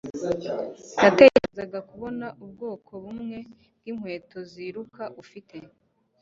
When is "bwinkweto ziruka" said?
3.79-5.03